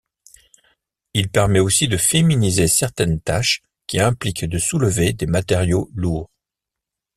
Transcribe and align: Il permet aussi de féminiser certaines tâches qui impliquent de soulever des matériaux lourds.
Il 1.13 1.29
permet 1.29 1.59
aussi 1.59 1.87
de 1.87 1.95
féminiser 1.95 2.67
certaines 2.67 3.21
tâches 3.21 3.61
qui 3.85 3.99
impliquent 3.99 4.45
de 4.49 4.57
soulever 4.57 5.13
des 5.13 5.27
matériaux 5.27 5.91
lourds. 5.93 6.31